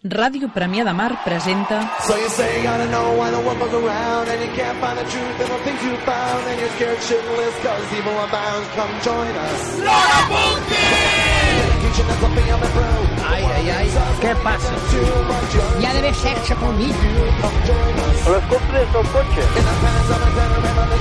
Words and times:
Ràdio 0.00 0.48
Premià 0.48 0.80
de 0.82 0.92
Mar 0.96 1.12
presenta 1.26 1.76
So 2.06 2.16
you 2.16 2.28
say 2.30 2.56
you 2.56 2.62
gotta 2.64 2.88
know 2.88 3.12
why 3.20 3.28
the 3.30 3.36
world 3.44 3.58
goes 3.60 3.74
around 3.84 4.28
And 4.32 4.40
you 4.40 4.48
can't 4.56 4.78
find 4.80 4.96
the 4.96 5.04
truth 5.04 5.36
in 5.36 5.48
the 5.52 5.60
things 5.60 5.76
you 5.84 5.94
found 6.08 6.40
And 6.48 6.58
you're 6.58 6.72
scared 6.80 6.96
shitless 7.04 7.56
cause 7.60 7.84
evil 7.92 8.16
abounds 8.24 8.68
Come 8.72 8.88
join 9.04 9.28
us 9.28 9.60
L'Hora 9.84 10.20
Punky! 10.32 10.88
Teaching 11.84 12.08
us 12.08 12.18
something 12.18 12.48
of 12.48 12.60
the 12.64 12.70
pro 12.72 12.88
Ai, 13.28 13.44
ai, 13.44 13.70
ai, 13.76 13.88
què 14.24 14.32
passa? 14.42 14.72
Hi 15.78 15.84
ha 15.84 15.92
d'haver 15.94 16.14
sexe 16.16 16.56
pel 16.58 16.72
mig. 16.78 16.96
L'escolto 18.26 18.58
des 18.72 18.90
del 18.96 19.06
cotxe. 19.12 19.44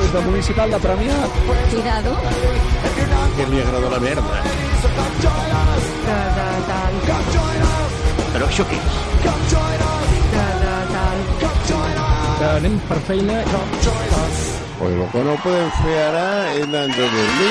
Des 0.02 0.11
del 0.13 0.23
municipal 0.27 0.75
de 0.75 0.79
Premià. 0.84 1.18
Cuidado. 1.71 2.16
Que 3.38 3.50
li 3.50 3.61
agrada 3.63 3.89
la 3.95 4.00
merda. 4.05 4.43
De, 6.05 6.20
de, 6.38 6.50
tal. 6.70 7.08
Però 8.39 8.47
això 8.47 8.63
què 8.69 8.77
és? 8.79 8.93
De, 12.39 12.45
anem 12.47 12.77
per 12.87 13.00
feina. 13.09 13.41
Pues 14.77 14.93
lo 14.95 15.07
que 15.11 15.23
no 15.27 15.33
pueden 15.43 15.68
fer 15.81 15.95
ara 16.05 16.21
és 16.54 16.64
anar 16.64 16.86
a 16.86 16.93
dormir. 16.93 17.50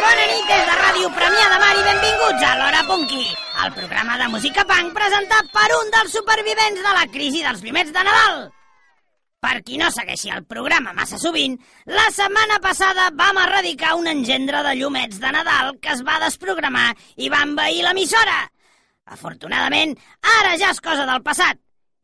Bona 0.00 0.26
nit 0.32 0.48
des 0.48 0.64
de 0.72 0.80
Ràdio 0.80 1.12
Premià 1.20 1.46
de 1.52 1.62
Mar 1.66 1.76
i 1.76 1.86
benvinguts 1.92 2.48
a 2.48 2.56
l'Hora 2.62 2.82
Punky, 2.88 3.24
el 3.68 3.78
programa 3.84 4.20
de 4.24 4.32
música 4.38 4.64
punk 4.74 4.96
presentat 4.96 5.52
per 5.60 5.70
un 5.82 5.96
dels 6.00 6.20
supervivents 6.22 6.80
de 6.88 7.00
la 7.02 7.08
crisi 7.12 7.44
dels 7.44 7.60
llumets 7.60 7.92
de 7.92 8.10
Nadal. 8.12 8.46
Per 9.44 9.58
qui 9.60 9.76
no 9.76 9.90
segueixi 9.92 10.30
el 10.32 10.44
programa 10.48 10.94
massa 10.96 11.18
sovint, 11.20 11.58
la 11.92 12.06
setmana 12.16 12.56
passada 12.64 13.10
vam 13.18 13.36
erradicar 13.42 13.90
un 13.98 14.06
engendre 14.08 14.62
de 14.64 14.72
llumets 14.78 15.18
de 15.20 15.32
Nadal 15.36 15.74
que 15.84 15.90
es 15.92 16.00
va 16.06 16.14
desprogramar 16.22 16.86
i 17.20 17.28
va 17.28 17.42
envair 17.44 17.82
l'emissora. 17.84 18.38
Afortunadament, 19.12 19.92
ara 20.40 20.54
ja 20.56 20.70
és 20.72 20.80
cosa 20.80 21.04
del 21.04 21.20
passat, 21.26 21.58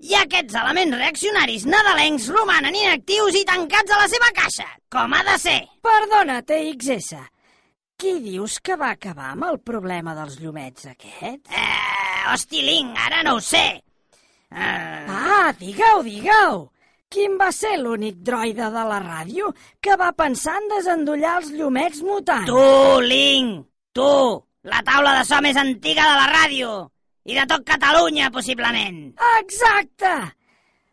i 0.04 0.12
aquests 0.18 0.56
elements 0.60 0.96
reaccionaris 1.00 1.64
nadalencs 1.68 2.26
romanen 2.32 2.76
inactius 2.76 3.38
i 3.40 3.44
tancats 3.48 3.92
a 3.94 4.00
la 4.02 4.08
seva 4.12 4.28
caixa, 4.36 4.66
com 4.92 5.14
ha 5.16 5.22
de 5.30 5.36
ser. 5.40 5.60
Perdona, 5.84 6.42
TXS. 6.44 7.14
Qui 8.00 8.14
dius 8.24 8.58
que 8.64 8.76
va 8.80 8.90
acabar 8.96 9.30
amb 9.34 9.46
el 9.48 9.58
problema 9.64 10.12
dels 10.16 10.36
llumets 10.40 10.90
aquests? 10.92 11.52
Eh, 11.52 12.20
hosti, 12.34 12.60
Ling, 12.68 12.92
ara 13.06 13.22
no 13.24 13.38
ho 13.38 13.40
sé. 13.44 13.64
Eh, 14.50 15.06
Ah, 15.08 15.52
digue-ho, 15.58 16.02
digue-ho. 16.04 16.68
Quin 17.10 17.32
va 17.40 17.48
ser 17.50 17.72
l'únic 17.80 18.20
droide 18.22 18.68
de 18.70 18.82
la 18.86 19.00
ràdio 19.02 19.48
que 19.82 19.96
va 19.98 20.12
pensar 20.14 20.52
en 20.60 20.68
desendollar 20.70 21.32
els 21.40 21.48
llumets 21.58 22.04
mutants? 22.06 22.46
tu, 22.46 23.00
Ling, 23.02 23.48
tu, 23.92 24.12
la 24.70 24.78
taula 24.86 25.16
de 25.16 25.24
so 25.26 25.40
més 25.42 25.58
antiga 25.58 26.04
de 26.06 26.20
la 26.20 26.28
ràdio. 26.30 26.76
I 27.26 27.34
de 27.34 27.48
tot 27.50 27.66
Catalunya, 27.66 28.30
possiblement. 28.30 29.00
Exacte! 29.40 30.12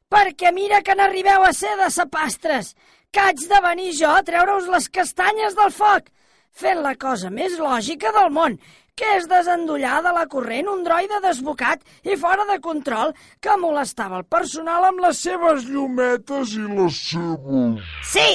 Perquè 0.10 0.50
mira 0.56 0.82
que 0.82 0.96
n'arribeu 0.98 1.46
a 1.46 1.54
ser 1.54 1.76
de 1.78 1.92
sapastres, 1.94 2.74
que 3.14 3.22
haig 3.22 3.46
de 3.54 3.62
venir 3.68 3.94
jo 4.00 4.10
a 4.10 4.26
treure-us 4.26 4.74
les 4.74 4.90
castanyes 4.90 5.54
del 5.54 5.70
foc, 5.70 6.10
fent 6.50 6.82
la 6.82 6.96
cosa 6.98 7.30
més 7.30 7.60
lògica 7.62 8.10
del 8.18 8.34
món, 8.34 8.58
que 8.98 9.10
és 9.20 9.28
desendollar 9.30 10.00
de 10.06 10.14
la 10.16 10.26
corrent 10.32 10.72
un 10.72 10.84
droide 10.86 11.20
desbocat 11.24 11.84
i 12.04 12.18
fora 12.18 12.48
de 12.50 12.58
control 12.64 13.14
que 13.44 13.58
molestava 13.62 14.22
el 14.22 14.26
personal 14.26 14.90
amb 14.90 15.04
les 15.06 15.22
seves 15.28 15.68
llumetes 15.70 16.56
i 16.58 16.66
les 16.66 17.02
seves... 17.12 17.92
Sí, 18.12 18.28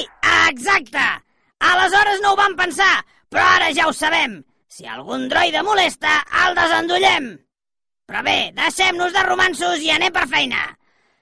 exacte. 0.47 1.07
Aleshores 1.73 2.23
no 2.23 2.33
ho 2.33 2.39
vam 2.39 2.55
pensar, 2.59 2.93
però 3.31 3.45
ara 3.57 3.71
ja 3.75 3.89
ho 3.89 3.95
sabem. 3.95 4.39
Si 4.71 4.87
algun 4.89 5.27
droide 5.29 5.61
molesta, 5.67 6.21
el 6.45 6.55
desendollem. 6.57 7.27
Però 8.09 8.23
bé, 8.25 8.37
deixem-nos 8.55 9.13
de 9.15 9.27
romansos 9.27 9.83
i 9.83 9.91
anem 9.93 10.15
per 10.15 10.25
feina. 10.31 10.63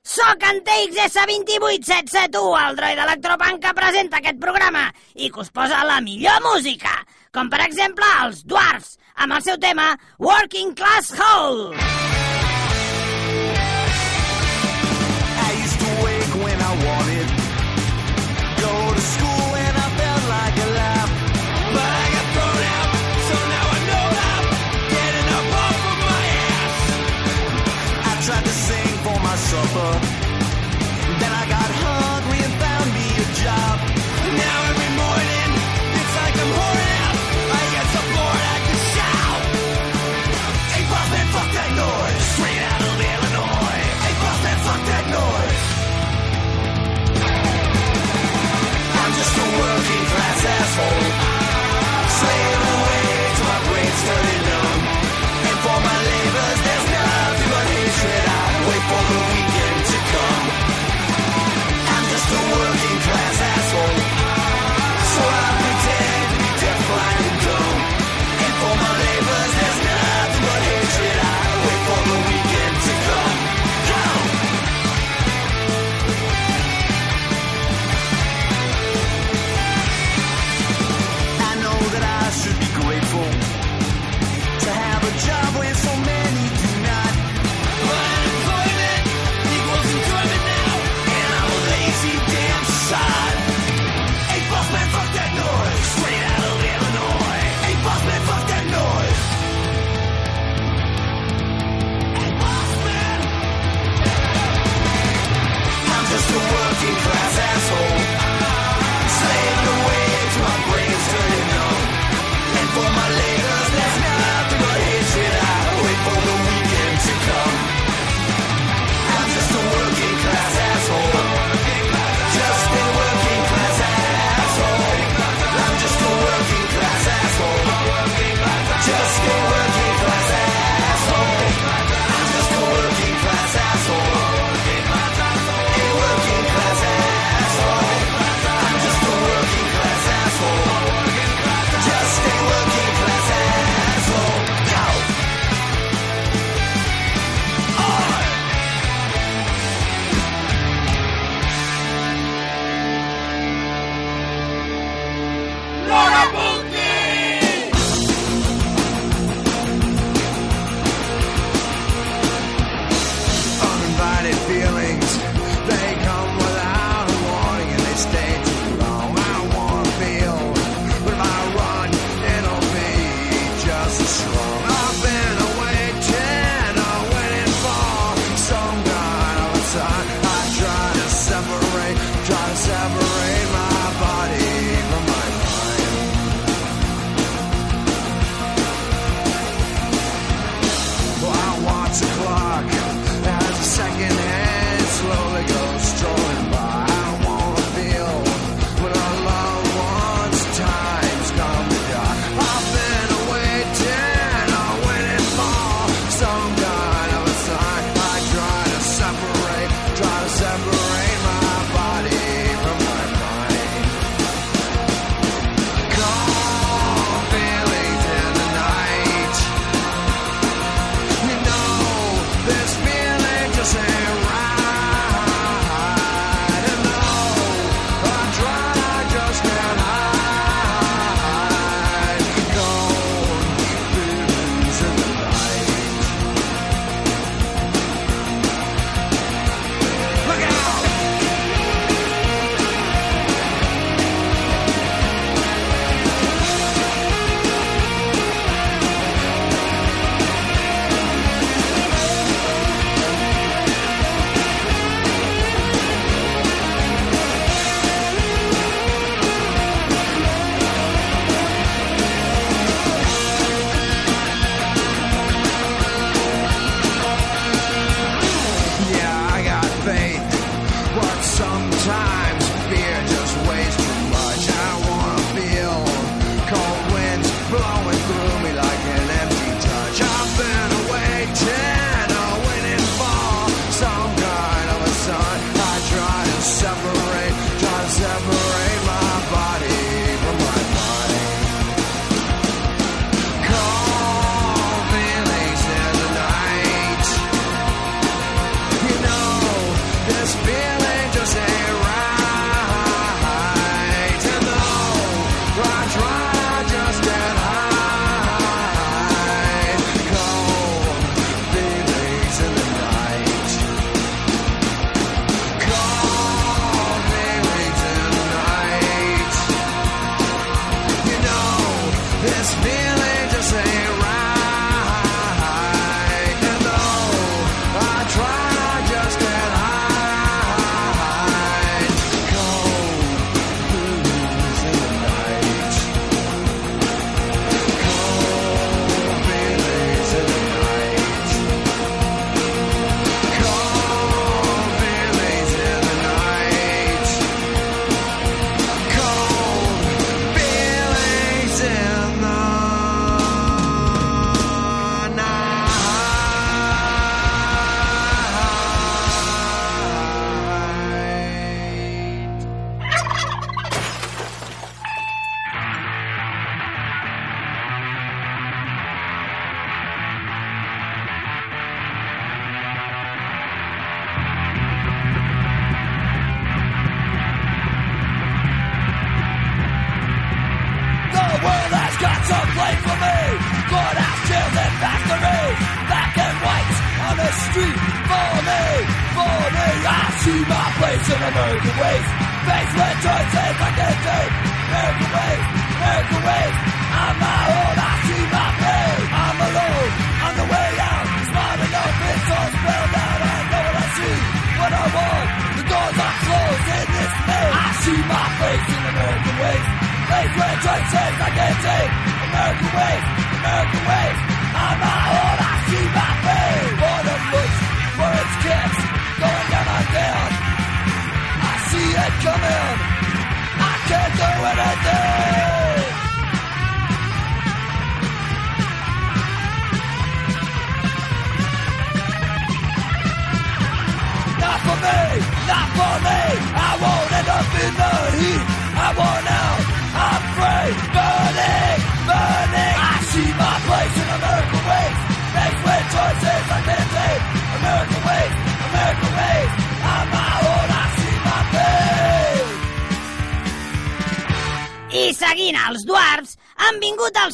Soc 0.01 0.41
en 0.49 0.63
TXS28771, 0.65 2.53
el 2.61 2.77
droide 2.79 3.03
electropunk 3.05 3.61
que 3.65 3.73
presenta 3.77 4.17
aquest 4.17 4.39
programa 4.41 4.87
i 5.13 5.29
que 5.29 5.43
us 5.43 5.51
posa 5.53 5.83
la 5.85 5.99
millor 6.01 6.41
música, 6.45 6.93
com 7.35 7.51
per 7.53 7.61
exemple 7.67 8.07
els 8.23 8.41
Dwarfs, 8.49 8.97
amb 9.15 9.37
el 9.37 9.45
seu 9.45 9.57
tema 9.57 9.93
Working 10.19 10.75
Class 10.75 11.13
Hole. 11.19 12.20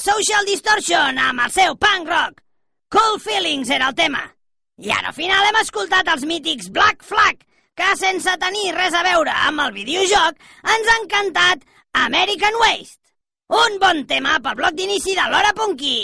Social 0.08 0.46
Distortion 0.48 1.18
amb 1.20 1.42
el 1.44 1.52
seu 1.52 1.74
punk 1.76 2.08
rock. 2.08 2.38
Cool 2.96 3.18
Feelings 3.20 3.68
era 3.76 3.90
el 3.92 3.96
tema. 3.98 4.22
I 4.80 4.94
ara 4.96 5.10
al 5.12 5.16
final 5.18 5.44
hem 5.50 5.58
escoltat 5.60 6.08
els 6.14 6.24
mítics 6.30 6.70
Black 6.72 7.04
Flag, 7.04 7.42
que 7.76 7.90
sense 8.00 8.36
tenir 8.40 8.72
res 8.78 8.96
a 8.96 9.02
veure 9.04 9.34
amb 9.50 9.66
el 9.66 9.74
videojoc, 9.76 10.40
ens 10.76 10.92
han 10.94 11.10
cantat 11.12 11.66
American 12.06 12.56
Waste. 12.62 13.04
Un 13.52 13.76
bon 13.84 14.00
tema 14.08 14.38
pel 14.46 14.56
bloc 14.62 14.78
d'inici 14.80 15.18
de 15.18 15.28
l'Hora 15.28 15.52
Punky, 15.58 15.98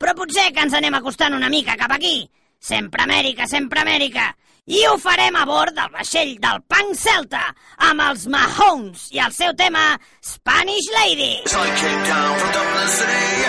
però 0.00 0.16
potser 0.16 0.46
que 0.54 0.64
ens 0.64 0.78
anem 0.80 0.96
acostant 0.96 1.36
una 1.36 1.52
mica 1.52 1.76
cap 1.76 1.92
aquí. 1.98 2.22
Sempre 2.56 3.04
Amèrica, 3.04 3.44
sempre 3.50 3.84
Amèrica! 3.84 4.30
i 4.70 4.80
ho 4.86 4.94
farem 5.02 5.34
a 5.34 5.44
bord 5.48 5.74
del 5.74 5.90
vaixell 5.90 6.36
del 6.42 6.60
punk 6.70 6.94
celta 6.98 7.40
amb 7.88 8.04
els 8.04 8.26
Mahomes 8.30 9.08
i 9.16 9.18
el 9.24 9.32
seu 9.34 9.50
tema 9.58 9.82
Spanish 10.22 10.86
Lady. 10.94 11.32
She 11.50 11.72
came 11.82 12.02
down 12.06 12.38
from 12.38 12.52
the 12.54 12.86
starry 12.94 13.40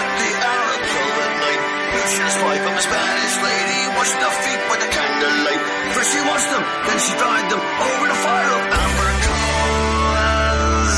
night, 1.41 1.61
she's 2.09 2.35
five 2.41 2.63
of 2.65 2.73
the 2.73 2.83
Spanish 2.87 3.35
lady 3.45 3.81
washed 3.97 4.17
her 4.17 4.33
feet 4.41 4.61
with 4.71 4.81
a 4.81 4.89
candlelight. 4.97 5.63
First 5.93 6.09
she 6.11 6.21
washed 6.25 6.49
them, 6.53 6.63
then 6.89 6.97
she 7.05 7.13
dried 7.21 7.47
them 7.53 7.61
over 7.85 8.05
the 8.11 8.17
fire 8.25 8.51
of 8.57 8.63
amber 8.81 9.11
coals. 9.25 10.97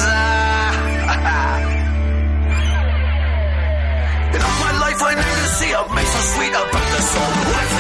In 4.36 4.42
all 4.48 4.58
my 4.64 4.74
life 4.88 5.02
I 5.04 5.14
never 5.20 5.48
see 5.60 5.72
a 5.76 5.82
mate 5.96 6.12
so 6.16 6.22
sweet 6.32 6.54
about 6.64 6.88
the 6.96 7.02
soul. 7.12 7.73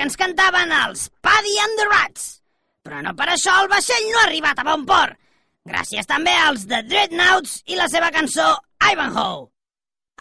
Que 0.00 0.06
ens 0.08 0.16
cantaven 0.16 0.70
els 0.72 1.10
Paddy 1.20 1.58
and 1.60 1.76
the 1.76 1.84
Rats. 1.90 2.28
Però 2.80 3.02
no 3.04 3.10
per 3.18 3.26
això 3.28 3.52
el 3.60 3.66
vaixell 3.68 4.06
no 4.08 4.22
ha 4.22 4.28
arribat 4.30 4.62
a 4.62 4.64
bon 4.64 4.86
port. 4.88 5.18
Gràcies 5.68 6.08
també 6.08 6.32
als 6.40 6.64
The 6.70 6.78
Dreadnoughts 6.88 7.58
i 7.68 7.76
la 7.76 7.88
seva 7.92 8.08
cançó 8.14 8.46
Ivanhoe. 8.80 9.50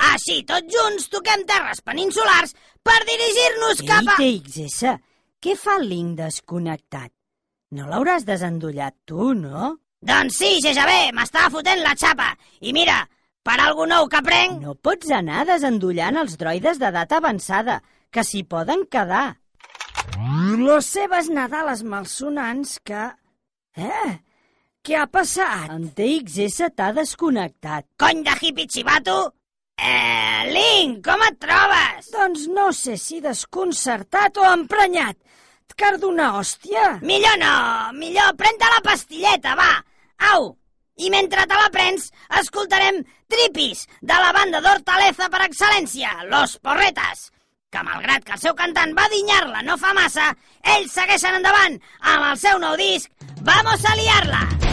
Així, 0.09 0.41
tots 0.51 0.67
junts, 0.75 1.07
toquem 1.15 1.47
terres 1.47 1.79
peninsulars 1.87 2.51
per 2.83 2.97
dirigir-nos 3.07 3.85
cap 3.87 4.11
a... 4.17 4.19
Ei, 4.19 4.41
TXS, 4.43 4.99
què 5.39 5.55
fa 5.55 5.79
el 5.79 5.87
link 5.93 6.19
desconnectat? 6.19 7.13
No 7.71 7.87
l'hauràs 7.87 8.27
desendollat 8.27 8.99
tu, 9.07 9.31
no? 9.31 9.77
Doncs 10.03 10.43
sí, 10.43 10.57
GGB, 10.59 11.13
m'estava 11.15 11.55
fotent 11.55 11.87
la 11.87 11.95
xapa. 11.95 12.33
I 12.67 12.75
mira, 12.75 13.05
per 13.47 13.61
algú 13.63 13.87
nou 13.87 14.11
que 14.11 14.27
prenc... 14.27 14.59
No 14.59 14.75
pots 14.75 15.07
anar 15.15 15.47
desendollant 15.47 16.19
els 16.19 16.35
droides 16.35 16.83
d'edat 16.83 17.15
avançada, 17.15 17.79
que 18.11 18.27
s'hi 18.27 18.43
poden 18.43 18.89
quedar. 18.91 19.29
Les 20.59 20.89
seves 20.95 21.29
nadales 21.33 21.83
malsonants 21.83 22.77
que... 22.85 23.05
Eh? 23.79 24.11
Què 24.85 24.95
ha 24.95 25.07
passat? 25.11 25.71
En 25.73 25.89
TXS 25.95 26.71
t'ha 26.75 26.91
desconnectat. 26.95 27.87
Cony 27.99 28.23
de 28.25 28.35
hippie 28.39 28.69
xivato! 28.71 29.17
Eh, 29.79 30.51
Link, 30.51 30.99
com 31.05 31.21
et 31.23 31.39
trobes? 31.39 32.09
Doncs 32.11 32.47
no 32.51 32.69
sé 32.75 32.97
si 32.99 33.19
desconcertat 33.23 34.39
o 34.39 34.47
emprenyat. 34.51 35.19
Et 35.69 35.75
cardo 35.79 36.09
una 36.11 36.33
hòstia. 36.39 36.97
Millor 37.05 37.37
no, 37.39 37.55
millor 37.99 38.33
pren-te 38.39 38.71
la 38.73 38.81
pastilleta, 38.83 39.55
va. 39.59 39.71
Au, 40.33 40.49
i 40.99 41.11
mentre 41.13 41.45
te 41.47 41.59
la 41.59 41.69
prens, 41.71 42.09
escoltarem 42.41 43.03
Tripis, 43.31 43.85
de 44.01 44.17
la 44.19 44.33
banda 44.35 44.59
d'Hortaleza 44.65 45.29
per 45.31 45.45
excel·lència, 45.45 46.11
Los 46.31 46.57
Porretas, 46.59 47.29
que 47.69 47.83
malgrat 47.85 48.23
que 48.25 48.33
el 48.37 48.41
seu 48.41 48.55
cantant 48.57 48.95
va 48.97 49.05
dinyar-la 49.13 49.61
no 49.67 49.77
fa 49.81 49.93
massa, 49.97 50.31
ells 50.77 50.95
segueixen 50.97 51.37
endavant 51.41 51.77
amb 51.99 52.31
el 52.31 52.41
seu 52.47 52.61
nou 52.65 52.77
disc 52.81 53.29
Vamos 53.45 53.85
a 53.85 53.95
liar-la! 53.95 54.68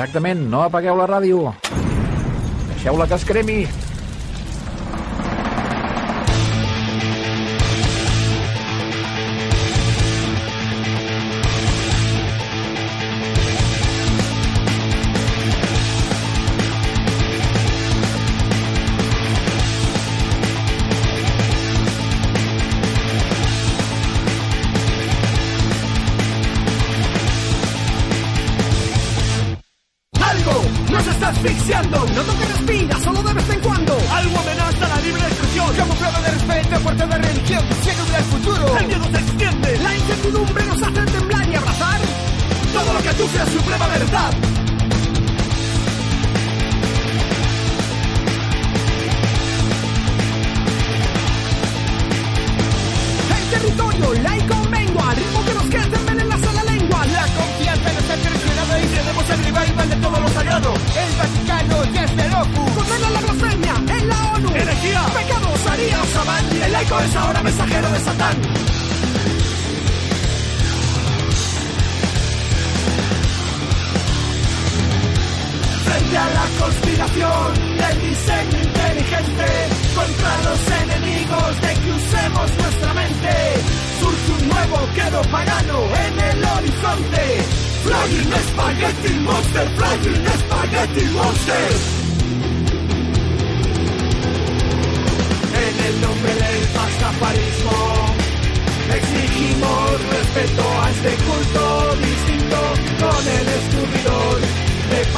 Exactament, 0.00 0.46
no 0.48 0.62
apagueu 0.64 0.96
la 0.96 1.04
ràdio. 1.10 1.50
Deixeu-la 2.70 3.04
que 3.04 3.18
es 3.20 3.24
cremi. 3.28 3.60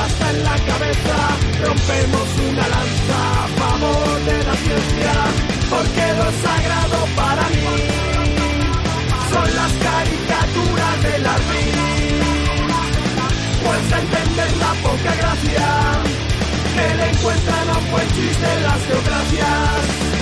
Pasta 0.03 0.31
en 0.31 0.45
la 0.45 0.57
cabeza. 0.71 1.17
Rompemos 1.65 2.29
una 2.49 2.65
lanza 2.75 3.19
a 3.45 3.49
favor 3.61 4.15
de 4.31 4.39
la 4.49 4.55
ciencia 4.65 5.15
porque 5.73 6.05
lo 6.19 6.29
sagrado 6.47 6.99
para 7.21 7.45
mí 7.55 7.75
son 9.33 9.49
las 9.61 9.73
caricaturas 9.89 10.95
de 11.07 11.15
la 11.27 11.35
Cuesta 13.65 13.97
entender 14.05 14.51
la 14.65 14.73
poca 14.87 15.13
gracia 15.21 15.69
que 16.75 16.87
le 16.99 17.07
encuentran 17.13 17.69
a 17.73 17.79
un 17.79 17.91
buen 17.93 18.09
chiste 18.17 18.49
las 18.67 18.81
geografias. 18.89 20.22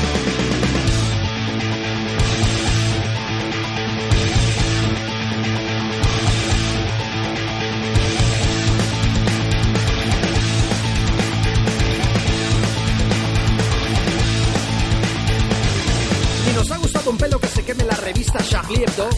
Un 17.10 17.18
pelo 17.18 17.40
que 17.40 17.48
se 17.48 17.64
queme 17.64 17.84
la 17.84 17.96
revista 17.96 18.38
Charlie 18.38 18.84
Hebdo. 18.84 19.08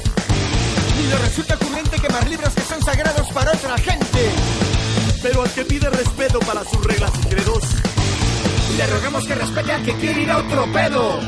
Ni 0.96 1.06
le 1.08 1.18
resulta 1.18 1.54
ocurrente 1.56 1.98
quemar 2.00 2.26
libros 2.28 2.54
que 2.54 2.62
son 2.62 2.82
sagrados 2.82 3.28
para 3.32 3.52
otra 3.52 3.76
gente. 3.76 4.30
Pero 5.22 5.42
al 5.42 5.50
que 5.50 5.64
pide 5.64 5.90
respeto 5.90 6.38
para 6.40 6.64
sus 6.64 6.82
reglas 6.84 7.10
y 7.22 7.28
credos, 7.28 7.64
Le 8.78 8.86
rogamos 8.86 9.24
que 9.26 9.34
respete 9.34 9.72
al 9.72 9.82
que 9.84 9.94
quiere 9.96 10.22
ir 10.22 10.30
a 10.30 10.38
otro 10.38 10.72
pedo. 10.72 11.20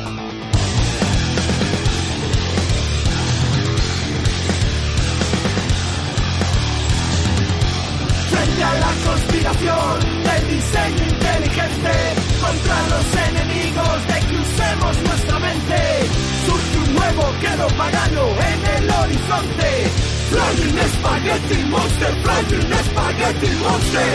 frente 8.30 8.64
a 8.64 8.74
la 8.74 8.92
conspiración 9.06 10.00
del 10.24 10.48
diseño 10.48 11.04
inteligente 11.14 11.94
contra 12.40 12.76
los 12.92 13.06
enemigos 13.28 14.06
de 14.06 14.20
que 14.20 14.34
nuestra 15.02 15.38
mente. 15.38 16.33
Quedo 17.14 17.68
pagano 17.76 18.24
en 18.50 18.82
el 18.82 18.90
horizonte. 18.90 19.70
Flying 20.30 20.78
Spaghetti 20.94 21.64
Monster, 21.70 22.12
Flying 22.22 22.72
Spaghetti 22.86 23.50
Monster. 23.62 24.14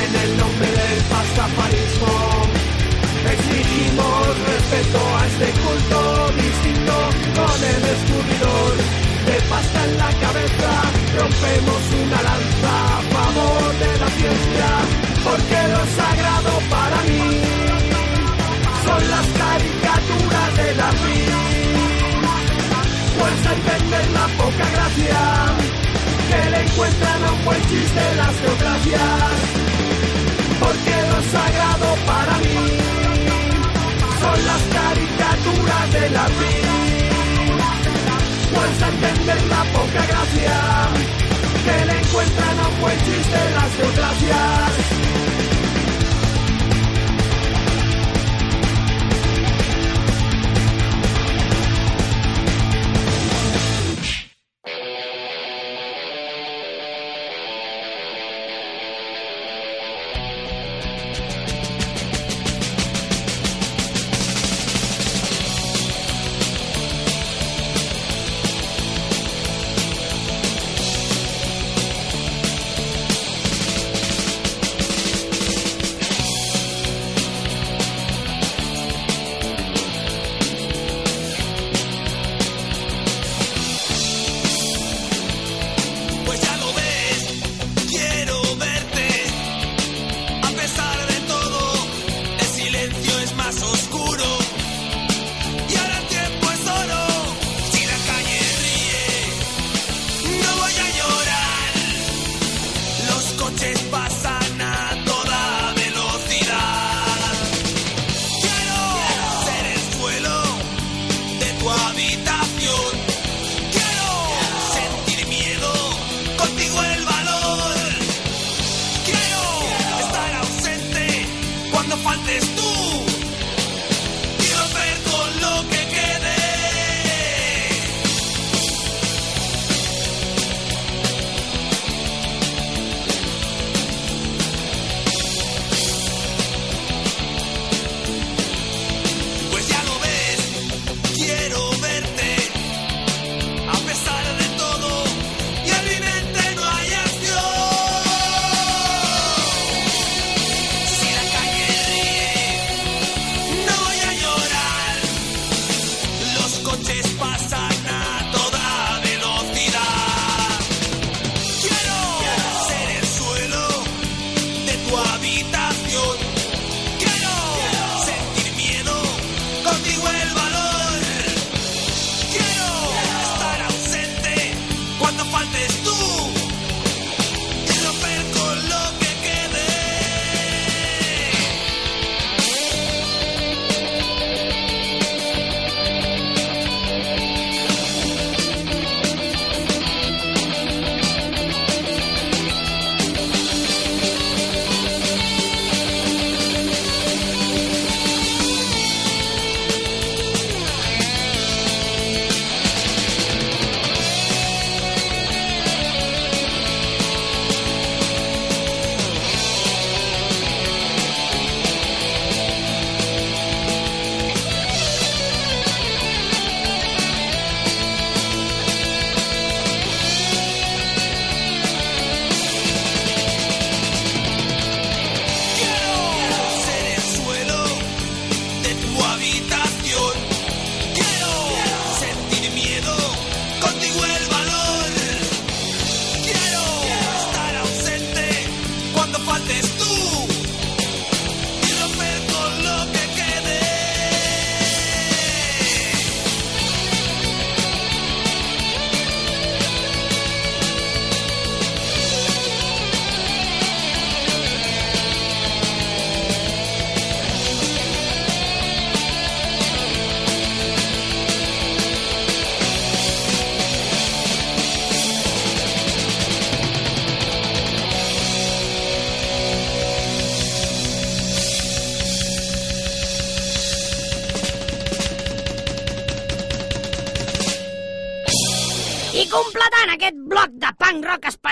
En 0.00 0.14
el 0.22 0.36
nombre 0.38 0.68
del 0.68 1.00
pastafarismo 1.12 2.14
exigimos 3.30 4.26
respeto 4.48 5.00
a 5.18 5.26
este 5.26 5.48
culto 5.60 6.28
distinto 6.36 6.96
con 7.36 7.58
el 7.62 7.82
descubridor 7.82 8.72
de 9.26 9.40
pasta 9.50 9.84
en 9.84 9.98
la 9.98 10.10
cabeza 10.24 10.70
rompemos 11.18 11.82
una 12.04 12.22
lanza 12.22 12.72
a 12.86 13.02
favor 13.12 13.78
de 13.78 13.98
la 13.98 14.08
ciencia 14.08 14.68
porque 15.24 15.68
lo 15.72 15.82
sagrado 15.96 16.52
para 16.70 17.02
mí 17.02 17.73
son 18.84 19.10
las 19.10 19.26
caricaturas 19.42 20.48
de 20.56 20.74
la 20.80 20.90
vida. 21.04 21.38
Cuesta 23.18 23.52
entender 23.52 24.06
la 24.18 24.26
poca 24.40 24.66
gracia. 24.74 25.20
Que 26.28 26.50
le 26.50 26.60
encuentran 26.66 27.24
a 27.24 27.32
un 27.32 27.44
buen 27.44 27.62
chiste 27.70 28.02
las 28.20 28.34
geografias. 28.42 29.36
Porque 30.60 30.94
lo 31.10 31.20
sagrado 31.34 31.88
para 32.10 32.34
mí 32.44 32.60
son 34.22 34.38
las 34.50 34.62
caricaturas 34.78 35.84
de 35.96 36.10
la 36.16 36.26
vida. 36.40 36.74
Cuesta 38.52 38.88
entender 38.94 39.40
la 39.54 39.62
poca 39.76 40.02
gracia. 40.12 40.56
Que 41.64 41.76
le 41.86 41.98
encuentran 42.00 42.58
a 42.60 42.68
un 42.68 42.80
buen 42.80 42.98
chiste 43.06 43.38
las 43.56 43.70
geografias 43.76 45.03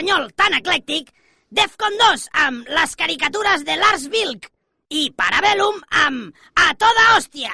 espanyol 0.02 0.32
tan 0.34 0.54
eclèctic, 0.58 1.12
Defcon 1.52 1.94
2 2.00 2.22
amb 2.42 2.68
les 2.74 2.94
caricatures 2.98 3.62
de 3.62 3.76
Lars 3.78 4.08
Vilk 4.10 4.48
i 4.90 5.12
Parabellum 5.14 5.78
amb 6.02 6.34
A 6.58 6.74
toda 6.74 7.14
hòstia. 7.14 7.52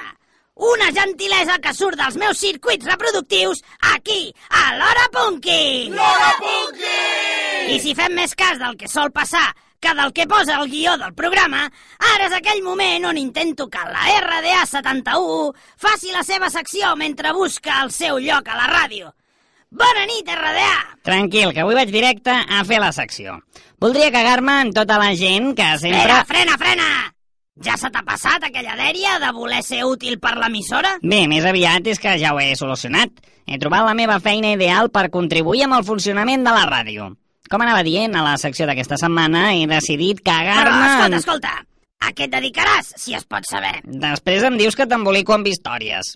Una 0.55 0.89
gentilesa 0.91 1.59
que 1.61 1.73
surt 1.73 1.99
dels 1.99 2.17
meus 2.17 2.39
circuits 2.39 2.87
reproductius 2.89 3.61
aquí, 3.93 4.33
a 4.49 4.73
l'Hora 4.79 5.05
Punky! 5.13 5.91
L'Hora 5.93 6.31
Punky! 6.39 7.75
I 7.75 7.77
si 7.79 7.93
fem 7.93 8.17
més 8.17 8.33
cas 8.33 8.57
del 8.57 8.75
que 8.75 8.89
sol 8.89 9.11
passar 9.11 9.53
que 9.79 9.93
del 9.93 10.11
que 10.11 10.25
posa 10.27 10.57
el 10.59 10.71
guió 10.73 10.97
del 10.97 11.13
programa, 11.13 11.69
ara 12.15 12.25
és 12.27 12.35
aquell 12.35 12.63
moment 12.65 13.05
on 13.13 13.21
intento 13.21 13.69
que 13.69 13.85
la 13.93 14.09
RDA 14.17 14.65
71 14.65 15.53
faci 15.77 16.11
la 16.11 16.25
seva 16.25 16.49
secció 16.49 16.97
mentre 16.97 17.31
busca 17.31 17.83
el 17.85 17.93
seu 17.93 18.17
lloc 18.17 18.49
a 18.49 18.57
la 18.57 18.67
ràdio. 18.73 19.13
Bona 19.71 20.05
nit, 20.09 20.25
RDA! 20.33 20.97
Tranquil, 21.05 21.51
que 21.53 21.61
avui 21.61 21.75
vaig 21.77 21.91
directe 21.93 22.33
a 22.33 22.63
fer 22.65 22.79
la 22.81 22.89
secció. 22.95 23.35
Voldria 23.79 24.09
cagar-me 24.11 24.55
en 24.65 24.71
tota 24.73 24.97
la 24.97 25.11
gent 25.15 25.51
que 25.57 25.67
sempre... 25.77 26.01
Frena, 26.01 26.23
frena, 26.25 26.57
frena! 26.57 26.87
Ja 27.61 27.75
se 27.77 27.89
t'ha 27.91 28.01
passat 28.07 28.45
aquella 28.47 28.73
dèria 28.79 29.17
de 29.21 29.29
voler 29.35 29.59
ser 29.67 29.83
útil 29.85 30.15
per 30.23 30.33
l'emissora? 30.39 30.95
Bé, 31.03 31.25
més 31.27 31.45
aviat 31.45 31.85
és 31.91 31.99
que 31.99 32.15
ja 32.21 32.31
ho 32.33 32.39
he 32.41 32.53
solucionat. 32.57 33.11
He 33.49 33.59
trobat 33.61 33.83
la 33.85 33.93
meva 33.97 34.17
feina 34.23 34.53
ideal 34.55 34.89
per 34.93 35.09
contribuir 35.13 35.65
amb 35.67 35.77
el 35.77 35.85
funcionament 35.87 36.45
de 36.47 36.53
la 36.55 36.65
ràdio. 36.69 37.09
Com 37.49 37.61
anava 37.65 37.83
dient, 37.85 38.15
a 38.15 38.23
la 38.25 38.37
secció 38.41 38.65
d'aquesta 38.69 38.97
setmana 39.01 39.51
he 39.57 39.67
decidit 39.69 40.23
Però, 40.23 40.31
cagar-me... 40.31 40.79
escolta, 40.87 41.05
en- 41.11 41.19
escolta, 41.19 41.53
a 41.99 42.13
què 42.15 42.25
et 42.29 42.33
dedicaràs, 42.33 42.93
si 43.01 43.13
es 43.17 43.25
pot 43.27 43.45
saber? 43.49 43.75
Després 43.85 44.45
em 44.47 44.57
dius 44.57 44.77
que 44.79 44.87
t'embolico 44.87 45.35
amb 45.35 45.49
històries. 45.51 46.15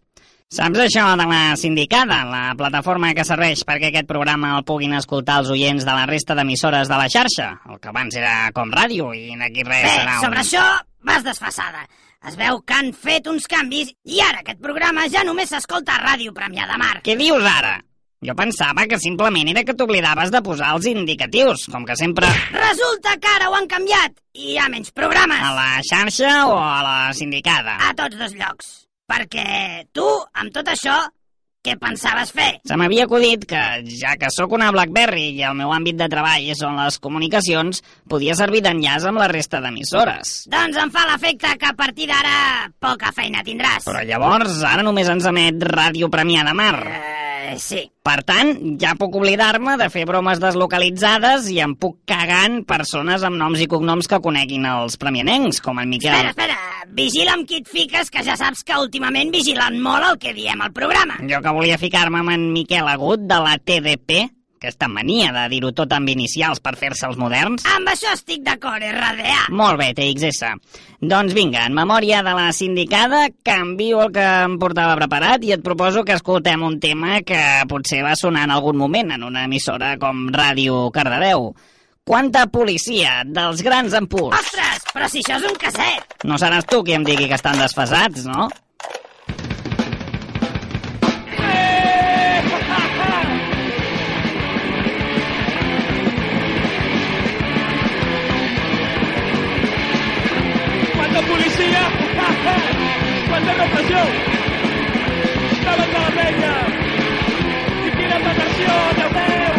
Saps 0.53 0.77
això 0.83 1.03
de 1.17 1.25
la 1.25 1.55
sindicada, 1.57 2.19
la 2.29 2.41
plataforma 2.53 3.09
que 3.17 3.23
serveix 3.25 3.63
perquè 3.65 3.87
aquest 3.89 4.05
programa 4.05 4.51
el 4.53 4.65
puguin 4.67 4.91
escoltar 4.93 5.39
els 5.41 5.49
oients 5.49 5.81
de 5.81 5.95
la 5.97 6.03
resta 6.05 6.35
d'emissores 6.37 6.91
de 6.91 6.99
la 6.99 7.07
xarxa? 7.09 7.47
El 7.65 7.79
que 7.81 7.89
abans 7.89 8.13
era 8.19 8.51
com 8.53 8.69
ràdio 8.69 9.07
i 9.17 9.33
d'aquí 9.39 9.65
res 9.65 9.87
Bé, 9.87 9.95
serà 9.95 10.19
un... 10.19 10.27
sobre 10.27 10.43
això 10.43 10.65
vas 11.09 11.25
desfassada. 11.25 11.81
Es 12.29 12.37
veu 12.37 12.61
que 12.61 12.77
han 12.77 12.93
fet 12.93 13.31
uns 13.31 13.49
canvis 13.49 13.95
i 14.05 14.21
ara 14.21 14.43
aquest 14.43 14.61
programa 14.61 15.07
ja 15.09 15.25
només 15.25 15.49
s'escolta 15.49 15.97
a 15.97 16.03
Ràdio 16.03 16.35
Premià 16.37 16.69
de 16.69 16.77
Mar. 16.77 16.93
Què 17.01 17.17
dius 17.17 17.49
ara? 17.49 17.73
Jo 18.23 18.37
pensava 18.37 18.85
que 18.85 19.01
simplement 19.01 19.49
era 19.49 19.65
que 19.65 19.73
t'oblidaves 19.73 20.29
de 20.31 20.43
posar 20.45 20.75
els 20.77 20.85
indicatius, 20.93 21.65
com 21.73 21.81
que 21.83 21.97
sempre... 21.97 22.29
Resulta 22.53 23.17
que 23.17 23.33
ara 23.39 23.49
ho 23.49 23.57
han 23.57 23.67
canviat 23.73 24.21
i 24.37 24.53
hi 24.53 24.61
ha 24.61 24.69
menys 24.69 24.93
programes. 24.93 25.41
A 25.41 25.51
la 25.57 25.83
xarxa 25.89 26.31
o 26.45 26.55
a 26.61 26.79
la 26.85 26.97
sindicada? 27.17 27.79
A 27.89 27.91
tots 27.97 28.21
dos 28.21 28.37
llocs. 28.37 28.82
Perquè 29.09 29.83
tu, 29.91 30.05
amb 30.39 30.53
tot 30.55 30.69
això, 30.71 30.95
què 31.63 31.77
pensaves 31.79 32.31
fer? 32.35 32.49
Se 32.67 32.75
m'havia 32.79 33.05
acudit 33.07 33.45
que, 33.47 33.59
ja 33.99 34.17
que 34.19 34.27
sóc 34.35 34.51
una 34.55 34.69
BlackBerry 34.75 35.29
i 35.37 35.45
el 35.47 35.55
meu 35.59 35.71
àmbit 35.75 35.95
de 35.99 36.09
treball 36.11 36.49
són 36.59 36.79
les 36.79 36.99
comunicacions, 37.03 37.79
podia 38.11 38.35
servir 38.35 38.63
d'enllaç 38.65 39.07
amb 39.07 39.21
la 39.21 39.29
resta 39.31 39.61
d'emissores. 39.63 40.33
Doncs 40.51 40.79
em 40.83 40.91
fa 40.91 41.05
l'efecte 41.07 41.53
que 41.59 41.71
a 41.71 41.75
partir 41.79 42.09
d'ara 42.11 42.67
poca 42.83 43.13
feina 43.15 43.43
tindràs. 43.47 43.87
Però 43.87 44.03
llavors, 44.07 44.59
ara 44.67 44.83
només 44.83 45.11
ens 45.11 45.27
emet 45.31 45.63
Ràdio 45.71 46.11
Premià 46.11 46.43
de 46.47 46.55
Mar. 46.59 46.75
Eh, 46.83 47.32
sí. 47.61 47.83
Per 48.03 48.17
tant, 48.27 48.51
ja 48.81 48.93
puc 48.99 49.15
oblidar-me 49.15 49.77
de 49.79 49.87
fer 49.93 50.03
bromes 50.09 50.41
deslocalitzades 50.43 51.47
i 51.53 51.61
em 51.63 51.75
puc 51.79 52.01
cagar 52.09 52.43
en 52.49 52.59
persones 52.67 53.23
amb 53.23 53.39
noms 53.39 53.63
i 53.63 53.67
cognoms 53.71 54.09
que 54.11 54.19
coneguin 54.23 54.67
els 54.67 54.99
premianencs, 54.99 55.61
com 55.63 55.79
en 55.79 55.91
Miquel. 55.91 56.29
Espera, 56.33 56.57
espera, 56.57 56.91
vigila 56.97 57.37
amb 57.37 57.47
qui 57.47 57.61
et 57.63 57.71
fiques, 57.71 58.11
que 58.11 58.25
ja 58.27 58.35
saps 58.39 58.65
que 58.67 58.79
últimament 58.79 59.31
vigilen 59.33 59.79
molt 59.83 60.09
el 60.11 60.19
que 60.19 60.35
diem 60.35 60.61
al 60.61 60.75
programa. 60.75 61.21
Jo 61.29 61.39
que 61.43 61.55
volia 61.55 61.79
ficar-me 61.81 62.23
amb 62.23 62.35
en 62.35 62.49
Miquel 62.53 62.89
Agut 62.91 63.23
de 63.29 63.39
la 63.43 63.57
TDP, 63.57 64.25
aquesta 64.63 64.87
mania 64.87 65.33
de 65.35 65.43
dir-ho 65.51 65.73
tot 65.75 65.91
amb 65.91 66.07
inicials 66.13 66.61
per 66.63 66.77
fer-se 66.79 67.09
els 67.09 67.19
moderns. 67.19 67.65
Amb 67.75 67.91
això 67.91 68.13
estic 68.15 68.45
d'acord, 68.45 68.79
RDA. 68.79 69.49
Molt 69.51 69.81
bé, 69.81 69.89
TXS. 69.97 70.53
Doncs 71.03 71.35
vinga, 71.35 71.65
en 71.67 71.75
memòria 71.75 72.21
de 72.23 72.31
la 72.37 72.47
sindicada, 72.55 73.25
canvio 73.43 74.05
el 74.05 74.13
que 74.15 74.23
em 74.45 74.55
portava 74.61 74.95
preparat 75.01 75.43
i 75.43 75.51
et 75.57 75.65
proposo 75.65 76.05
que 76.07 76.15
escoltem 76.15 76.63
un 76.63 76.79
tema 76.79 77.19
que 77.27 77.41
potser 77.67 77.99
va 78.05 78.15
sonar 78.15 78.47
en 78.47 78.55
algun 78.55 78.79
moment 78.79 79.11
en 79.17 79.27
una 79.27 79.43
emissora 79.49 79.97
com 79.99 80.29
Ràdio 80.31 80.87
Cardedeu. 80.95 81.51
Quanta 82.07 82.47
policia 82.51 83.21
dels 83.27 83.61
grans 83.63 83.93
empuls. 83.99 84.35
Ostres, 84.35 84.87
però 84.95 85.07
si 85.11 85.21
això 85.23 85.39
és 85.39 85.47
un 85.47 85.59
casset. 85.59 86.17
No 86.27 86.39
seràs 86.39 86.67
tu 86.67 86.81
qui 86.87 86.95
em 86.95 87.03
digui 87.07 87.27
que 87.27 87.39
estan 87.39 87.59
desfasats, 87.59 88.25
no? 88.27 88.47
¡Cuánta 103.33 103.51
represión! 103.51 104.07
¡Estaban 105.53 105.89
de 105.91 105.97
la 108.07 108.19
protecció, 108.25 108.71
Déu 108.97 109.09
meu! 109.09 109.53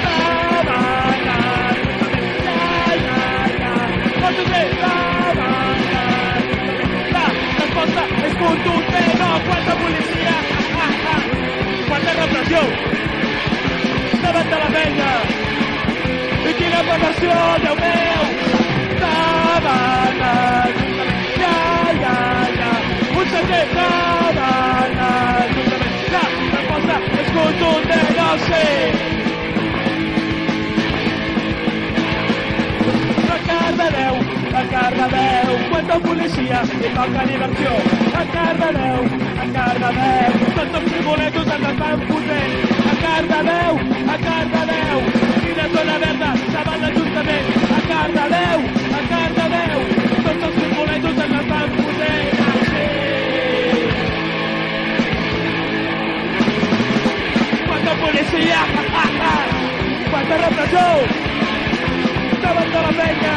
Sabana, 0.00 1.38
ja, 2.46 2.60
ja, 3.04 3.20
ja. 3.60 3.72
Quanto 4.20 4.42
bé, 4.50 4.62
sabana, 4.80 6.00
La 7.12 7.26
resposta 7.60 8.02
és 8.26 8.34
contundent, 8.40 9.12
no, 9.20 9.30
quanta 9.48 9.74
policia! 9.82 10.34
¡Cuánta 11.88 12.10
represión! 12.22 12.68
¡Estaban 14.14 14.46
de 14.48 14.56
la 14.56 14.68
peña! 14.78 15.10
¡Y 16.48 16.54
quina 16.54 16.78
protecció, 16.88 17.34
és 27.54 27.60
contundent, 27.60 28.10
no 28.16 28.38
sé. 28.46 28.64
A 33.34 33.38
Cardedeu, 33.48 34.14
a 34.54 34.62
Cardedeu, 34.72 35.50
quanta 35.70 35.98
policia 36.00 36.62
i 36.64 36.90
poca 36.96 37.26
diversió. 37.30 37.70
A 38.14 38.24
Cardedeu, 38.32 39.00
a 39.42 39.46
Cardedeu, 39.54 40.32
tots 40.56 40.74
els 40.78 40.90
tribuletos 40.90 41.52
ens 41.56 41.68
estan 41.72 42.06
fotent. 42.08 42.54
A 42.90 42.96
Cardedeu, 43.04 43.74
a 44.08 44.18
Cardedeu, 44.26 44.98
quina 45.44 45.68
zona 45.76 45.98
verda, 46.06 46.32
saben 46.52 46.80
l'Ajuntament. 46.82 47.46
A 47.78 47.80
Cardedeu, 47.92 48.66
a 48.98 49.06
Cardedeu, 49.12 49.86
tots 50.24 50.42
els 50.48 50.54
tribuletos 50.60 51.24
ens 51.26 51.33
policia, 58.04 58.58
quanta 60.10 60.36
repressió, 60.40 60.82
davant 62.42 62.72
de 62.74 62.82
la 62.86 62.92
penya. 62.98 63.36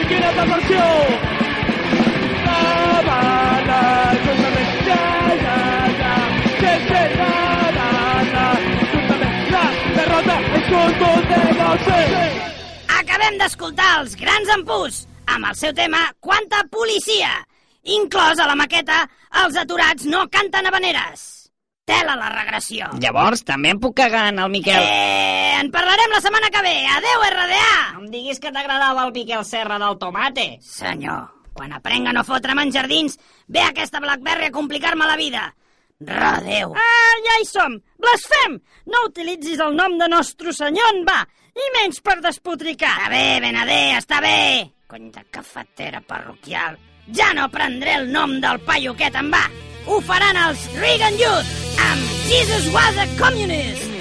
I 0.00 0.06
quina 0.10 0.32
deserció! 0.38 0.82
Sabana, 2.44 3.80
justament, 4.24 4.74
ja, 4.88 4.98
ja, 5.44 5.56
ja, 6.00 6.12
sí, 6.60 6.74
sí, 6.90 7.02
sabana, 7.16 8.44
justament, 8.92 9.40
la 9.56 9.64
derrota 9.96 10.38
és 10.60 10.70
contundent, 10.74 11.56
no 11.62 11.72
sé. 11.88 12.00
Acabem 13.00 13.40
d'escoltar 13.40 13.90
els 14.02 14.18
grans 14.20 14.56
empús 14.58 15.04
amb 15.26 15.50
el 15.50 15.60
seu 15.62 15.76
tema 15.76 16.04
Quanta 16.20 16.66
policia! 16.70 17.32
Inclòs 17.84 18.40
a 18.40 18.48
la 18.48 18.56
maqueta 18.56 19.02
Els 19.44 19.56
aturats 19.60 20.06
no 20.06 20.28
canten 20.32 20.68
habaneres. 20.70 21.33
Tela 21.84 22.14
la 22.16 22.30
regressió. 22.32 22.88
Llavors, 23.00 23.42
també 23.44 23.74
em 23.74 23.80
puc 23.80 23.96
cagar 23.98 24.30
en 24.30 24.38
el 24.40 24.48
Miquel... 24.52 24.80
Eh, 24.80 25.56
en 25.60 25.68
parlarem 25.72 26.14
la 26.14 26.20
setmana 26.24 26.48
que 26.52 26.62
ve. 26.64 26.74
Adeu, 26.96 27.24
RDA! 27.28 27.74
No 27.96 28.04
em 28.04 28.06
diguis 28.12 28.40
que 28.40 28.52
t'agradava 28.54 29.04
el 29.04 29.12
Miquel 29.12 29.44
Serra 29.44 29.76
del 29.82 29.98
tomate. 30.00 30.46
Senyor, 30.64 31.26
quan 31.52 31.76
aprenga 31.76 32.14
a 32.14 32.16
no 32.16 32.24
fotre'm 32.24 32.62
en 32.62 32.72
jardins, 32.72 33.18
ve 33.52 33.60
aquesta 33.66 34.00
Blackberry 34.00 34.48
a 34.48 34.54
complicar-me 34.54 35.10
la 35.10 35.18
vida. 35.20 35.44
Redeu. 36.00 36.72
Ah, 36.72 37.12
ja 37.26 37.36
hi 37.40 37.46
som! 37.48 37.76
Blasfem! 38.00 38.56
No 38.88 39.04
utilitzis 39.10 39.60
el 39.60 39.76
nom 39.76 39.98
de 40.00 40.08
nostre 40.08 40.56
senyor 40.56 40.88
en 40.94 41.04
va, 41.06 41.20
i 41.52 41.68
menys 41.76 42.00
per 42.00 42.16
despotricar. 42.24 42.96
Està 42.96 43.12
bé, 43.12 43.26
Benadé, 43.44 43.78
està 44.00 44.24
bé. 44.24 44.40
Cony 44.88 45.12
de 45.12 45.28
cafetera 45.30 46.00
parroquial. 46.00 46.80
Ja 47.12 47.30
no 47.36 47.50
prendré 47.52 48.00
el 48.00 48.10
nom 48.12 48.38
del 48.40 48.64
paio 48.64 48.96
aquest 48.96 49.20
en 49.20 49.30
va. 49.36 49.44
Ho 49.86 50.00
faran 50.00 50.38
els 50.46 50.62
Reagan 50.80 51.18
Youth 51.20 51.50
amb 51.90 52.14
Jesus 52.28 52.70
was 52.72 52.96
a 52.96 53.08
communist. 53.20 53.93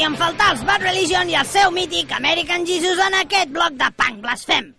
Podien 0.00 0.16
faltar 0.16 0.46
els 0.54 0.62
Bad 0.64 0.80
Religion 0.80 1.28
i 1.28 1.34
el 1.36 1.44
seu 1.44 1.68
mític 1.76 2.12
American 2.16 2.62
Jesus 2.64 2.96
en 3.04 3.18
aquest 3.18 3.50
bloc 3.52 3.74
de 3.76 3.88
punk 3.98 4.22
blasfem. 4.22 4.70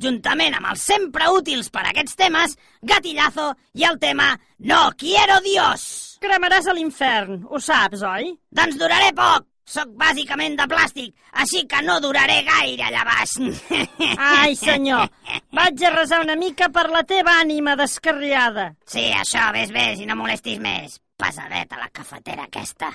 Juntament 0.00 0.56
amb 0.56 0.70
els 0.70 0.84
sempre 0.88 1.28
útils 1.28 1.68
per 1.68 1.82
a 1.82 1.90
aquests 1.90 2.16
temes, 2.16 2.54
Gatillazo 2.80 3.50
i 3.76 3.84
el 3.84 3.98
tema 4.00 4.30
No 4.70 4.78
quiero 4.96 5.36
Dios. 5.44 5.84
Cremaràs 6.24 6.70
a 6.70 6.76
l'infern, 6.78 7.42
ho 7.50 7.60
saps, 7.60 8.00
oi? 8.14 8.32
Doncs 8.48 8.80
duraré 8.80 9.12
poc. 9.12 9.44
Soc 9.68 9.92
bàsicament 10.00 10.56
de 10.56 10.70
plàstic, 10.72 11.12
així 11.44 11.66
que 11.68 11.84
no 11.84 12.00
duraré 12.00 12.40
gaire 12.48 12.88
allà 12.88 13.04
baix. 13.12 13.36
Ai, 14.40 14.56
senyor, 14.56 15.12
vaig 15.52 15.84
a 15.84 15.94
resar 15.98 16.24
una 16.24 16.40
mica 16.40 16.72
per 16.72 16.88
la 16.88 17.04
teva 17.04 17.36
ànima 17.44 17.76
descarriada. 17.76 18.70
Sí, 18.88 19.10
això, 19.20 19.52
ves, 19.52 19.76
ves, 19.76 20.00
i 20.00 20.08
no 20.08 20.16
molestis 20.16 20.64
més. 20.64 20.96
Pesadeta 21.20 21.76
la 21.76 21.92
cafetera 21.92 22.48
aquesta. 22.48 22.94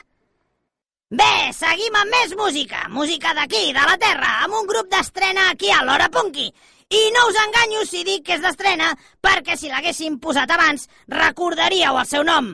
Bé, 1.10 1.54
seguim 1.56 1.96
amb 1.96 2.12
més 2.12 2.34
música. 2.36 2.82
Música 2.92 3.32
d'aquí, 3.34 3.72
de 3.72 3.84
la 3.90 3.96
Terra, 3.98 4.32
amb 4.44 4.58
un 4.60 4.66
grup 4.68 4.90
d'estrena 4.92 5.46
aquí 5.52 5.72
a 5.72 5.80
l'Hora 5.88 6.10
Punky. 6.12 6.50
I 6.92 7.02
no 7.16 7.28
us 7.30 7.40
enganyo 7.46 7.86
si 7.88 8.04
dic 8.04 8.26
que 8.28 8.36
és 8.36 8.44
d'estrena, 8.44 8.92
perquè 9.24 9.56
si 9.56 9.72
l'haguéssim 9.72 10.20
posat 10.20 10.52
abans, 10.52 10.90
recordaríeu 11.08 11.96
el 12.02 12.08
seu 12.12 12.28
nom. 12.28 12.52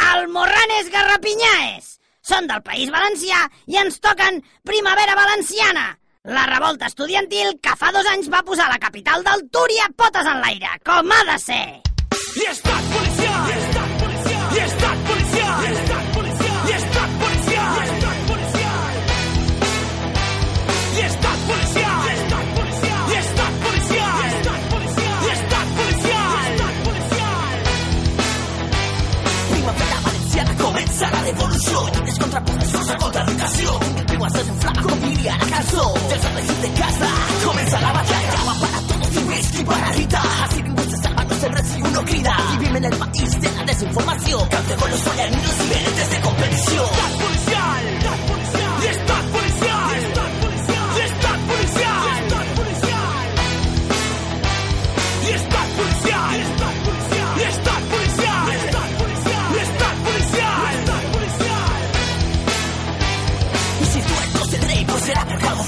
Almorranes 0.00 0.88
Garrapinyàes. 0.94 1.98
Són 2.24 2.48
del 2.48 2.64
País 2.64 2.88
Valencià 2.92 3.44
i 3.68 3.76
ens 3.76 4.00
toquen 4.00 4.40
Primavera 4.64 5.14
Valenciana, 5.16 5.90
la 6.24 6.48
revolta 6.48 6.88
estudiantil 6.88 7.56
que 7.60 7.76
fa 7.76 7.92
dos 7.92 8.08
anys 8.16 8.32
va 8.32 8.44
posar 8.48 8.68
la 8.72 8.80
capital 8.80 9.24
del 9.24 9.48
Túria 9.52 9.92
potes 9.96 10.24
en 10.24 10.40
l'aire, 10.40 10.72
com 10.84 11.12
ha 11.12 11.24
de 11.32 11.38
ser. 11.44 11.64
Lliestat 12.36 12.92
policial! 12.96 13.27
Lliestat 13.27 13.27
la 31.10 31.22
revolució 31.22 31.82
lluites 31.94 32.18
contra 32.18 32.44
professors 32.44 32.90
a 32.90 32.96
contra 33.02 33.22
educació 33.22 33.78
viu 34.10 34.24
a 34.24 34.30
ser 34.30 34.44
un 34.50 34.58
flaco 34.64 34.96
diria 35.04 35.36
la 35.42 35.48
cançó 35.52 35.84
dels 36.08 36.22
serveis 36.26 36.54
de 36.64 36.70
casa. 36.80 37.10
Comença 37.44 37.80
la 37.84 37.92
batalla. 37.98 38.40
Va 38.48 38.54
para 38.62 38.80
todos 38.90 39.12
y 39.14 39.24
whisky 39.28 39.64
para 39.64 39.92
Rita 39.92 40.22
así 40.44 40.62
ningú 40.62 40.82
se 40.90 40.96
salva 41.02 41.24
no 41.24 41.34
se 41.40 41.48
recibe 41.48 41.88
uno 41.88 42.02
grita 42.02 42.36
vivim 42.50 42.76
en 42.76 42.84
el 42.84 42.96
país 42.96 43.40
de 43.40 43.50
la 43.56 43.64
desinformació 43.64 44.48
cante 44.48 44.74
con 44.76 44.90
los 44.90 45.00
soleaninos 45.00 45.56
y 45.64 45.68
veretes 45.68 46.10
de 46.10 46.20
competició 46.20 47.17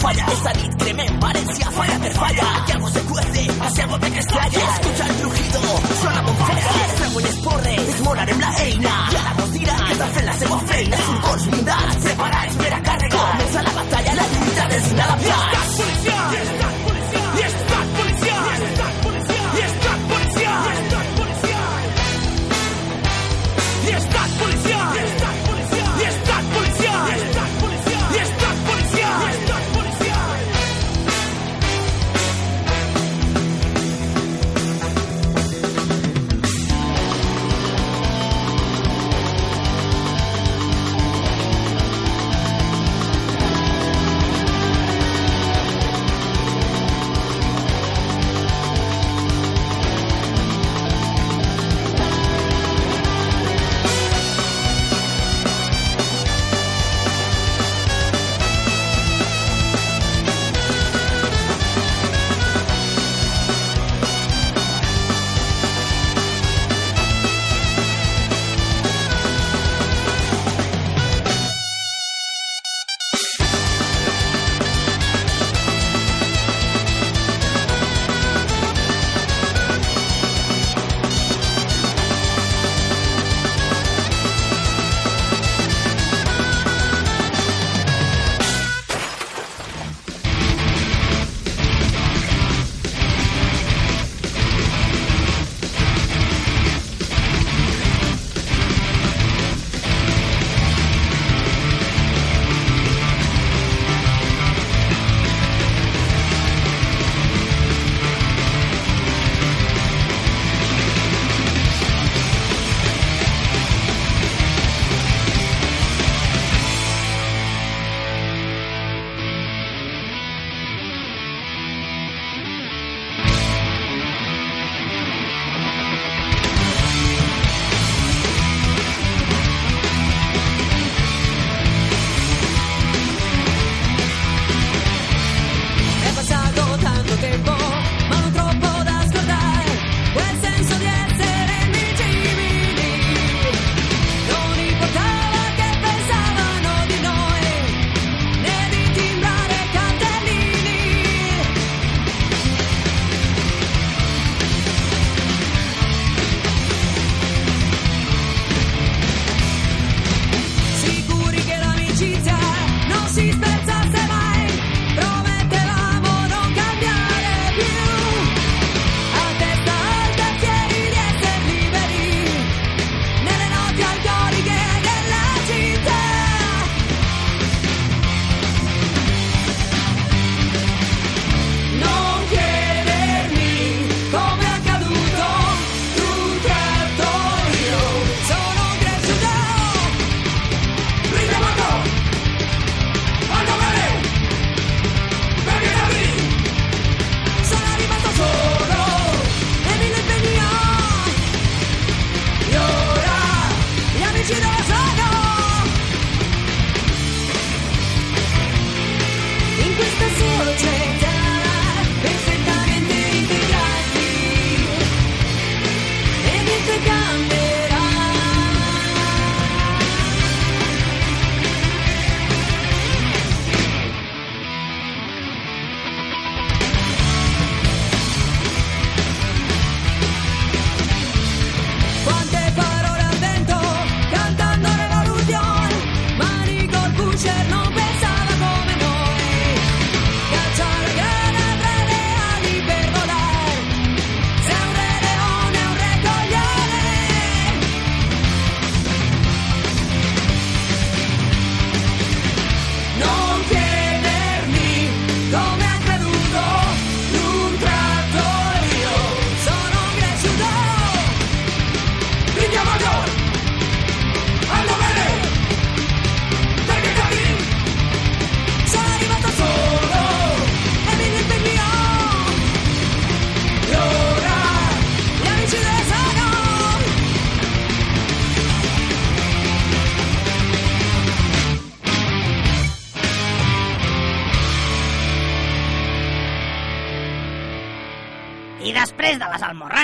falla. 0.00 0.26
Esta 0.32 0.52
nit 0.52 0.74
cremem 0.76 1.20
Valencia, 1.20 1.70
falla 1.70 1.98
per 2.00 2.12
falla. 2.12 2.64
Que 2.66 2.72
algo 2.72 2.88
se 2.90 3.00
cuece, 3.00 3.46
hacia 3.60 3.84
algo 3.84 3.98
te 3.98 4.10
que 4.10 4.18
estalla. 4.18 4.58
Escucha 4.74 5.06
el 5.06 5.22
rugido, 5.22 5.60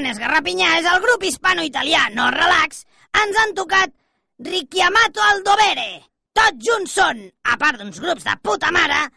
les 0.06 0.14
almorranes 0.14 0.18
garrapinyades, 0.18 0.86
el 0.92 1.00
grup 1.02 1.22
hispano-italià 1.24 2.10
No 2.14 2.30
Relax 2.30 2.84
ens 3.12 3.36
han 3.38 3.54
tocat 3.54 3.90
Richiamato 4.38 5.20
al 5.20 5.42
dovere. 5.42 6.02
Tots 6.36 6.62
junts 6.62 6.92
són, 6.92 7.22
a 7.44 7.56
part 7.56 7.80
d'uns 7.80 7.98
grups 7.98 8.24
de 8.24 8.34
puta 8.42 8.70
mare, 8.70 9.08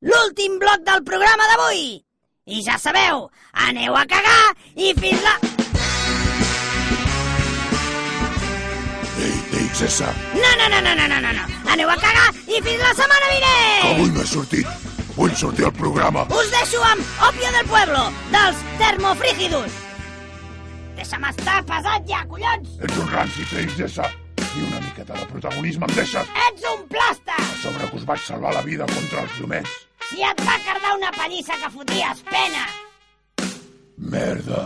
l'últim 0.00 0.58
bloc 0.58 0.84
del 0.86 1.02
programa 1.02 1.48
d'avui. 1.50 1.98
I 2.46 2.62
ja 2.62 2.78
sabeu, 2.78 3.28
aneu 3.52 3.96
a 3.96 4.06
cagar 4.06 4.54
i 4.76 4.94
fins 4.94 5.20
la... 5.26 5.34
Ei, 9.20 9.36
ei, 9.58 9.68
César, 9.74 10.14
No, 10.32 10.54
no, 10.56 10.68
no, 10.70 10.80
no, 10.80 10.94
no, 10.94 11.08
no, 11.08 11.20
no, 11.20 11.32
no. 11.34 11.44
Aneu 11.74 11.90
a 11.90 11.98
cagar 11.98 12.30
i 12.46 12.62
fins 12.62 12.80
la 12.80 12.94
setmana 12.94 13.34
vinent! 13.34 13.90
avui 13.90 14.22
he 14.22 14.26
sortit. 14.26 14.66
Vull 15.18 15.36
sortir 15.36 15.66
al 15.66 15.74
programa. 15.74 16.24
Us 16.30 16.50
deixo 16.54 16.80
amb 16.94 17.22
Opio 17.28 17.52
del 17.58 17.66
Pueblo, 17.66 18.08
dels 18.32 18.66
Termofrígidos. 18.78 19.89
Deixa'm 21.10 21.24
estar 21.26 21.62
pesat 21.66 22.04
ja, 22.06 22.18
collons! 22.30 22.74
Ets 22.86 22.98
un 23.02 23.08
ranci, 23.10 23.46
César. 23.74 24.06
Ni 24.38 24.62
una 24.62 24.78
miqueta 24.84 25.16
de 25.18 25.24
protagonisme 25.32 25.88
em 25.88 25.94
deixes. 25.96 26.30
Ets 26.44 26.68
un 26.70 26.84
plàstic! 26.92 27.32
A 27.34 27.56
sobre 27.64 27.88
que 27.90 27.98
us 27.98 28.04
vaig 28.06 28.22
salvar 28.22 28.52
la 28.54 28.62
vida 28.62 28.86
contra 28.92 29.24
els 29.24 29.34
llumets. 29.40 29.72
Si 30.06 30.22
et 30.28 30.44
va 30.46 30.54
cardar 30.68 30.94
una 31.00 31.10
pallissa 31.18 31.58
que 31.64 31.72
foties 31.74 32.22
pena! 32.30 32.62
Merda. 34.14 34.62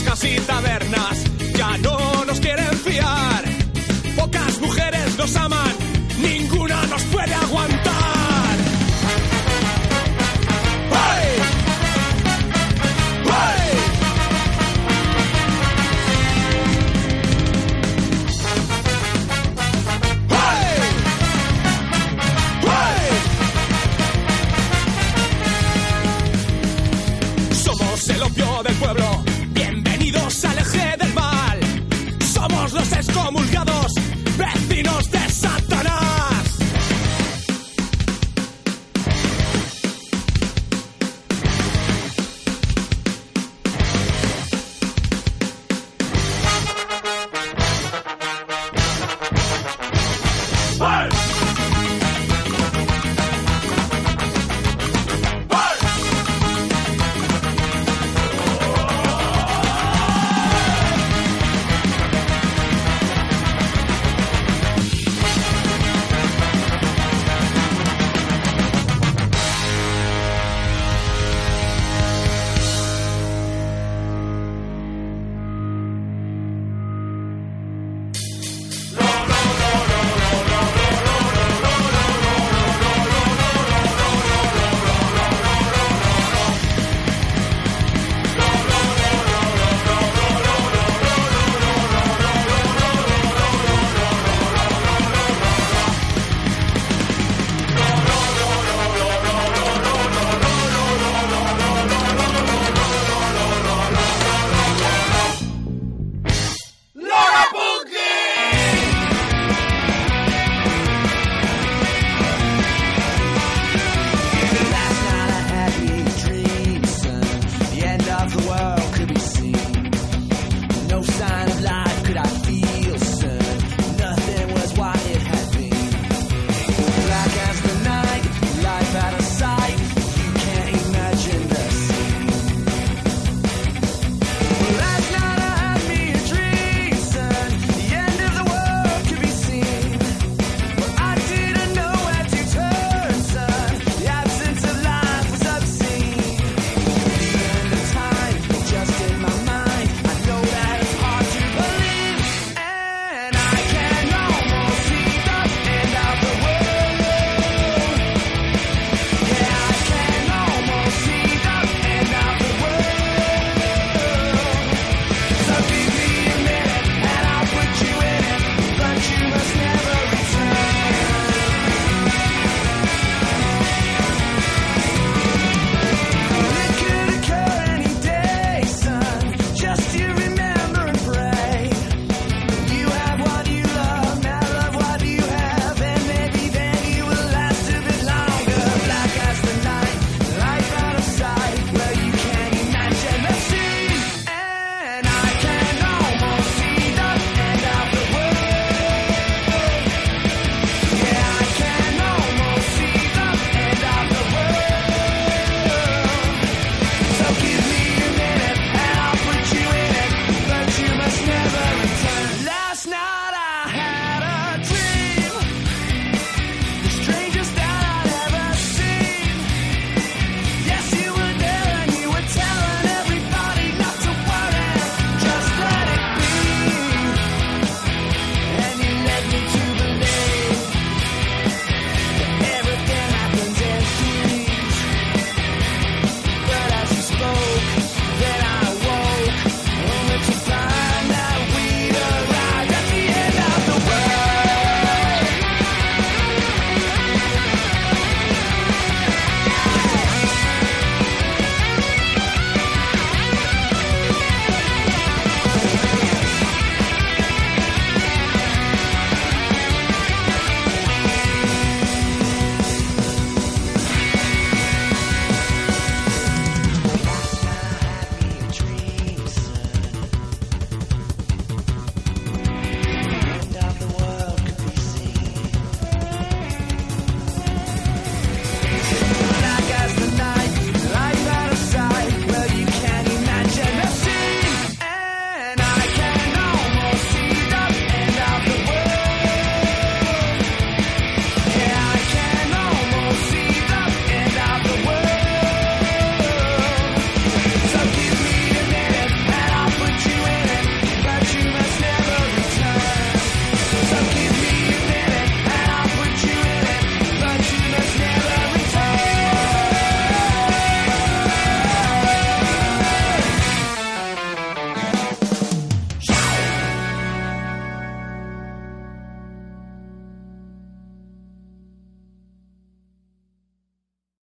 Tascas 0.00 0.24
y 0.24 0.36
tabernas 0.40 1.24
ya 1.56 1.76
no 1.78 2.24
nos 2.24 2.40
quieren 2.40 2.72
fiar. 2.78 3.44
Pocas 4.16 4.60
mujeres 4.60 5.16
nos 5.16 5.36
aman 5.36 5.59